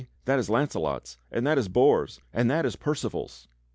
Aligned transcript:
that 0.25 0.39
is 0.39 0.49
Launcelot's, 0.49 1.19
and 1.31 1.45
that 1.45 1.59
is 1.59 1.67
Bors', 1.67 2.19
and 2.33 2.49
that 2.49 2.65
is 2.65 2.75
Per 2.75 2.95
cival's!" 2.95 3.47